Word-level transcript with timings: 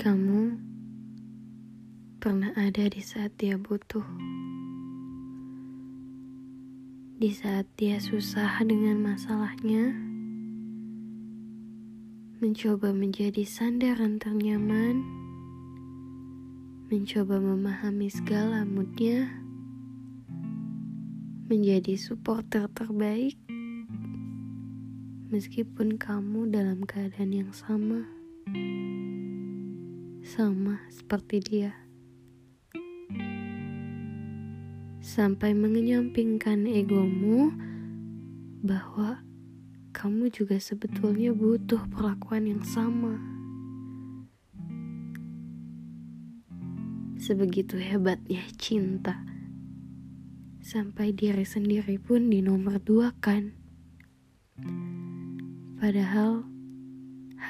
Kamu 0.00 0.56
pernah 2.24 2.56
ada 2.56 2.88
di 2.88 3.04
saat 3.04 3.36
dia 3.36 3.60
butuh, 3.60 4.08
di 7.20 7.28
saat 7.28 7.68
dia 7.76 8.00
susah 8.00 8.64
dengan 8.64 8.96
masalahnya, 8.96 9.92
mencoba 12.40 12.96
menjadi 12.96 13.44
sandaran 13.44 14.16
ternyaman, 14.16 15.04
mencoba 16.88 17.36
memahami 17.36 18.08
segala 18.08 18.64
moodnya, 18.64 19.28
menjadi 21.52 22.00
supporter 22.00 22.72
terbaik, 22.72 23.36
meskipun 25.28 26.00
kamu 26.00 26.48
dalam 26.48 26.88
keadaan 26.88 27.36
yang 27.36 27.52
sama 27.52 28.08
sama 30.20 30.84
seperti 30.92 31.36
dia. 31.40 31.72
Sampai 35.00 35.56
mengenyampingkan 35.56 36.68
egomu 36.68 37.48
bahwa 38.60 39.24
kamu 39.96 40.28
juga 40.28 40.60
sebetulnya 40.60 41.32
butuh 41.32 41.80
perlakuan 41.88 42.46
yang 42.46 42.62
sama. 42.62 43.16
Sebegitu 47.16 47.80
hebatnya 47.80 48.44
cinta. 48.60 49.24
Sampai 50.60 51.16
diri 51.16 51.48
sendiri 51.48 51.96
pun 51.96 52.28
di 52.28 52.44
nomor 52.44 52.76
dua 52.80 53.16
kan. 53.24 53.56
Padahal 55.80 56.49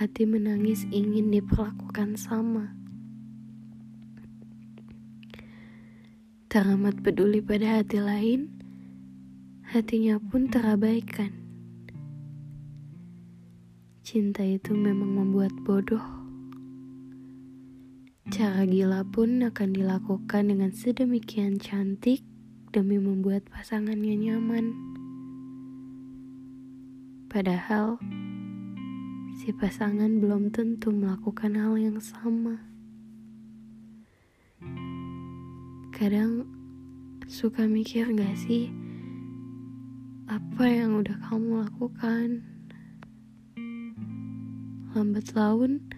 hati 0.00 0.24
menangis 0.24 0.88
ingin 0.88 1.28
diperlakukan 1.28 2.16
sama. 2.16 2.72
Teramat 6.48 7.04
peduli 7.04 7.44
pada 7.44 7.84
hati 7.84 8.00
lain, 8.00 8.48
hatinya 9.68 10.16
pun 10.16 10.48
terabaikan. 10.48 11.36
Cinta 14.00 14.40
itu 14.40 14.72
memang 14.72 15.20
membuat 15.20 15.52
bodoh. 15.68 16.02
Cara 18.32 18.64
gila 18.64 19.04
pun 19.04 19.44
akan 19.44 19.68
dilakukan 19.76 20.48
dengan 20.48 20.72
sedemikian 20.72 21.60
cantik 21.60 22.24
demi 22.72 22.96
membuat 22.96 23.44
pasangannya 23.52 24.16
nyaman. 24.16 24.72
Padahal 27.28 28.00
si 29.40 29.56
pasangan 29.56 30.20
belum 30.20 30.52
tentu 30.52 30.92
melakukan 30.92 31.56
hal 31.56 31.72
yang 31.80 31.96
sama. 31.96 32.60
Kadang 35.96 36.44
suka 37.24 37.64
mikir 37.64 38.04
gak 38.12 38.36
sih 38.36 38.68
apa 40.28 40.68
yang 40.68 41.00
udah 41.00 41.16
kamu 41.24 41.64
lakukan? 41.64 42.44
Lambat 44.92 45.32
laun 45.32 45.88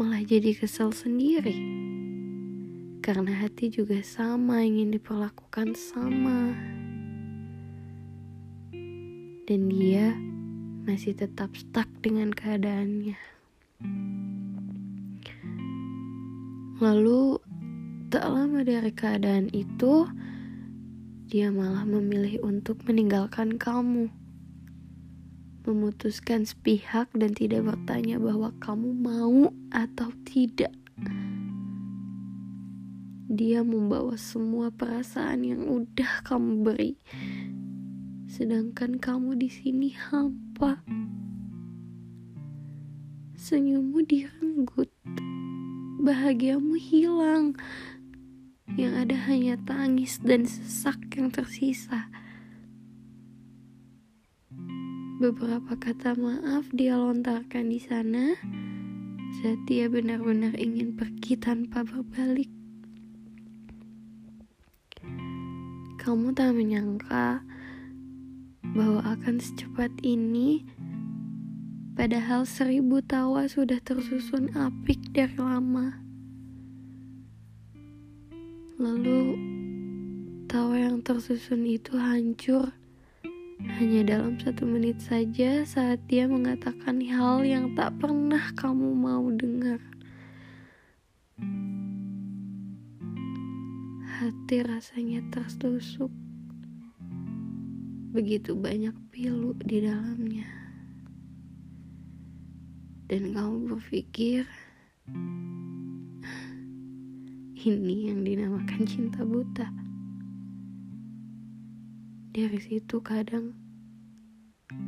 malah 0.00 0.24
jadi 0.24 0.56
kesel 0.56 0.96
sendiri. 0.96 1.60
Karena 3.04 3.36
hati 3.36 3.68
juga 3.68 4.00
sama 4.00 4.64
ingin 4.64 4.96
diperlakukan 4.96 5.76
sama. 5.76 6.56
Dan 9.44 9.68
dia 9.68 10.16
masih 10.84 11.16
tetap 11.16 11.52
stuck 11.58 11.88
dengan 12.00 12.30
keadaannya. 12.30 13.16
Lalu 16.78 17.40
Tak 18.14 18.30
lama 18.30 18.62
dari 18.62 18.94
keadaan 18.94 19.50
itu, 19.50 20.06
dia 21.26 21.50
malah 21.50 21.82
memilih 21.82 22.46
untuk 22.46 22.78
meninggalkan 22.86 23.58
kamu. 23.58 24.06
Memutuskan 25.66 26.46
sepihak 26.46 27.10
dan 27.10 27.34
tidak 27.34 27.66
bertanya 27.66 28.22
bahwa 28.22 28.54
kamu 28.62 28.94
mau 28.94 29.50
atau 29.74 30.14
tidak. 30.22 30.70
Dia 33.26 33.66
membawa 33.66 34.14
semua 34.14 34.70
perasaan 34.70 35.42
yang 35.42 35.66
udah 35.66 36.22
kamu 36.22 36.62
beri. 36.62 36.94
Sedangkan 38.24 38.96
kamu 38.96 39.36
di 39.36 39.48
sini 39.52 39.92
hampa. 39.92 40.80
Senyummu 43.36 44.00
direnggut. 44.04 44.88
Bahagiamu 46.04 46.76
hilang 46.76 47.56
yang 48.74 48.96
ada 48.96 49.14
hanya 49.28 49.60
tangis 49.62 50.18
dan 50.24 50.48
sesak 50.48 50.98
yang 51.14 51.28
tersisa. 51.30 52.08
Beberapa 55.22 55.78
kata 55.78 56.18
maaf 56.18 56.68
dia 56.74 56.98
lontarkan 56.98 57.70
di 57.70 57.80
sana 57.80 58.34
saat 59.40 59.60
dia 59.70 59.86
benar-benar 59.86 60.58
ingin 60.58 60.96
pergi 60.98 61.38
tanpa 61.38 61.86
berbalik. 61.86 62.50
Kamu 66.02 66.36
tak 66.36 66.52
menyangka 66.52 67.40
bahwa 69.14 69.30
akan 69.30 69.38
secepat 69.38 69.92
ini, 70.02 70.66
padahal 71.94 72.42
seribu 72.42 72.98
tawa 72.98 73.46
sudah 73.46 73.78
tersusun 73.78 74.50
apik 74.58 74.98
dari 75.14 75.38
lama. 75.38 76.02
Lalu 78.74 79.38
tawa 80.50 80.74
yang 80.74 80.98
tersusun 81.06 81.62
itu 81.62 81.94
hancur 81.94 82.74
hanya 83.78 84.18
dalam 84.18 84.34
satu 84.34 84.66
menit 84.66 84.98
saja 84.98 85.62
saat 85.62 86.02
dia 86.10 86.26
mengatakan 86.26 86.98
hal 87.06 87.46
yang 87.46 87.70
tak 87.78 87.94
pernah 88.02 88.50
kamu 88.58 88.98
mau 88.98 89.30
dengar. 89.30 89.78
Hati 94.18 94.58
rasanya 94.66 95.22
tertusuk. 95.30 96.23
Begitu 98.14 98.54
banyak 98.54 98.94
pilu 99.10 99.58
di 99.58 99.82
dalamnya. 99.82 100.46
Dan 103.10 103.34
kamu 103.34 103.74
berpikir 103.74 104.46
ini 107.66 108.06
yang 108.06 108.22
dinamakan 108.22 108.86
cinta 108.86 109.26
buta. 109.26 109.66
Dari 112.30 112.58
situ 112.62 113.02
kadang 113.02 113.50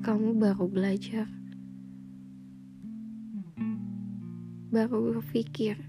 kamu 0.07 0.39
baru 0.39 0.71
belajar, 0.71 1.27
baru 4.71 5.19
berpikir 5.19 5.83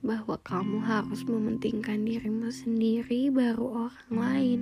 bahwa 0.00 0.40
kamu 0.48 0.80
harus 0.80 1.28
mementingkan 1.28 2.08
dirimu 2.08 2.48
sendiri, 2.48 3.28
baru 3.28 3.84
orang 3.84 4.08
lain. 4.16 4.60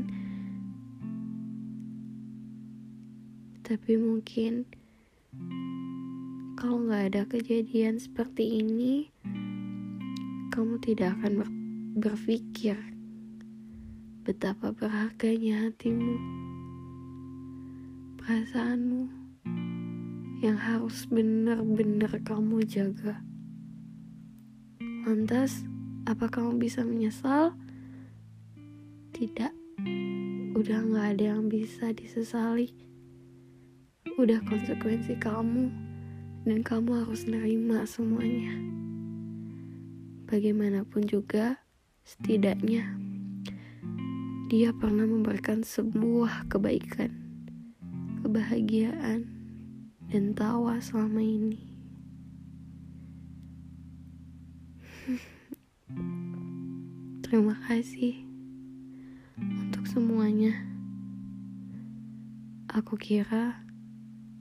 Tapi 3.69 4.01
mungkin 4.01 4.65
kalau 6.57 6.89
nggak 6.89 7.05
ada 7.13 7.23
kejadian 7.29 8.01
seperti 8.01 8.65
ini, 8.65 9.13
kamu 10.49 10.81
tidak 10.81 11.21
akan 11.21 11.45
ber 11.45 11.49
berpikir 12.01 12.81
betapa 14.25 14.73
berharganya 14.73 15.69
hatimu, 15.69 16.17
perasaanmu 18.25 19.05
yang 20.41 20.57
harus 20.57 21.05
benar-benar 21.13 22.25
kamu 22.25 22.65
jaga. 22.65 23.21
Lantas, 25.05 25.69
apa 26.09 26.25
kamu 26.33 26.57
bisa 26.57 26.89
menyesal? 26.89 27.53
Tidak, 29.13 29.53
udah 30.57 30.79
gak 30.89 31.07
ada 31.21 31.37
yang 31.37 31.53
bisa 31.53 31.93
disesali. 31.93 32.88
Udah 34.19 34.43
konsekuensi 34.45 35.15
kamu, 35.23 35.71
dan 36.43 36.67
kamu 36.67 37.07
harus 37.07 37.23
nerima 37.31 37.87
semuanya 37.87 38.79
bagaimanapun 40.29 41.09
juga, 41.09 41.57
setidaknya 42.05 42.85
dia 44.53 44.77
pernah 44.77 45.09
memberikan 45.09 45.65
sebuah 45.65 46.53
kebaikan, 46.53 47.09
kebahagiaan, 48.21 49.25
dan 50.13 50.37
tawa 50.37 50.81
selama 50.85 51.25
ini. 51.25 51.65
Terima 57.25 57.57
kasih 57.69 58.21
untuk 59.37 59.89
semuanya. 59.89 60.53
Aku 62.69 63.01
kira 63.01 63.68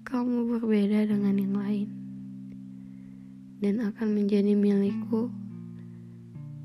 kamu 0.08 0.56
berbeda 0.56 1.04
dengan 1.04 1.36
yang 1.36 1.56
lain. 1.60 1.90
dan 3.58 3.82
akan 3.82 4.14
menjadi 4.14 4.54
milikku 4.54 5.34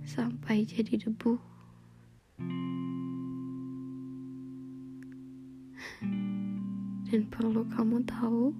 sampai 0.04 0.68
jadi 0.68 1.08
debu. 1.08 1.40
Dan 7.08 7.28
perlu 7.32 7.64
kamu 7.72 8.04
tahu, 8.04 8.52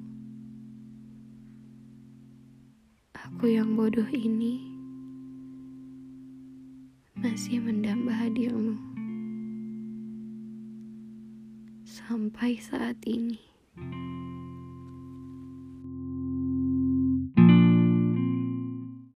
aku 3.17 3.45
yang 3.53 3.77
bodoh 3.77 4.09
ini 4.13 4.65
masih 7.17 7.61
mendamba 7.61 8.17
hadirmu 8.17 8.81
sampai 11.85 12.57
saat 12.57 12.97
ini. 13.05 13.41